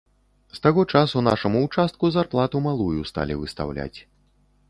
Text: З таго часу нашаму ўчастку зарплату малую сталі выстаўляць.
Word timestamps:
З 0.55 0.61
таго 0.65 0.85
часу 0.99 1.21
нашаму 1.27 1.61
ўчастку 1.65 2.09
зарплату 2.15 2.61
малую 2.69 3.01
сталі 3.13 3.39
выстаўляць. 3.43 3.99